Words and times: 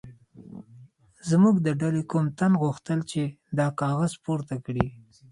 زموږ 1.29 1.55
د 1.65 1.67
ډلې 1.81 2.03
کوم 2.11 2.25
تن 2.39 2.51
غوښتل 2.63 2.99
چې 3.11 3.21
دا 3.57 3.67
کاغذ 3.79 4.11
راپورته 4.17 4.55
کړي. 4.65 4.85